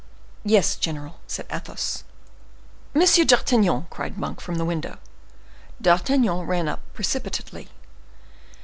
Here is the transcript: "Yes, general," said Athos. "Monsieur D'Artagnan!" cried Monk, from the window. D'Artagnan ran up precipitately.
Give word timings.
"Yes, 0.43 0.77
general," 0.77 1.19
said 1.27 1.45
Athos. 1.51 2.03
"Monsieur 2.95 3.23
D'Artagnan!" 3.23 3.85
cried 3.91 4.17
Monk, 4.17 4.41
from 4.41 4.55
the 4.55 4.65
window. 4.65 4.97
D'Artagnan 5.79 6.41
ran 6.47 6.67
up 6.67 6.79
precipitately. 6.95 7.69